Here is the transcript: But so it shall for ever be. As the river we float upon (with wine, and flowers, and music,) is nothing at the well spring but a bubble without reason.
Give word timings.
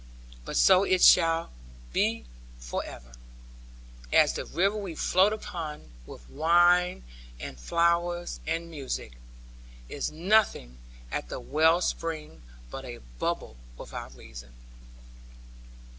But 0.45 0.57
so 0.57 0.83
it 0.83 1.03
shall 1.03 1.51
for 2.57 2.83
ever 2.83 3.11
be. 3.13 3.13
As 4.17 4.33
the 4.33 4.45
river 4.45 4.75
we 4.75 4.95
float 4.95 5.31
upon 5.31 5.91
(with 6.07 6.27
wine, 6.27 7.03
and 7.39 7.59
flowers, 7.59 8.39
and 8.47 8.71
music,) 8.71 9.11
is 9.89 10.09
nothing 10.11 10.79
at 11.11 11.29
the 11.29 11.39
well 11.39 11.81
spring 11.81 12.41
but 12.71 12.83
a 12.83 12.97
bubble 13.19 13.57
without 13.77 14.15
reason. 14.15 14.53